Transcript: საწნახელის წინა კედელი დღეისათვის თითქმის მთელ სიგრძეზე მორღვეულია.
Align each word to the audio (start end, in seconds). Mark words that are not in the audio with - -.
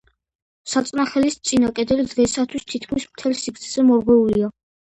საწნახელის 0.71 1.37
წინა 1.49 1.69
კედელი 1.81 2.07
დღეისათვის 2.15 2.67
თითქმის 2.73 3.07
მთელ 3.13 3.39
სიგრძეზე 3.45 3.89
მორღვეულია. 3.95 4.55